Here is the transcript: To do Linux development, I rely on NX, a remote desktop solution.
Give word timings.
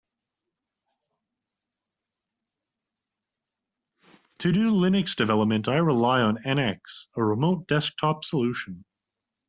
To 4.39 4.51
do 4.51 4.71
Linux 4.71 5.15
development, 5.15 5.69
I 5.69 5.75
rely 5.77 6.21
on 6.23 6.37
NX, 6.39 7.05
a 7.15 7.23
remote 7.23 7.67
desktop 7.67 8.25
solution. 8.25 8.83